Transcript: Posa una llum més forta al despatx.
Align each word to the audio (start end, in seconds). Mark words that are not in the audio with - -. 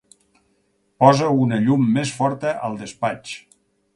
Posa 1.03 1.27
una 1.41 1.59
llum 1.67 1.85
més 1.97 2.15
forta 2.21 2.53
al 2.69 2.79
despatx. 2.83 3.37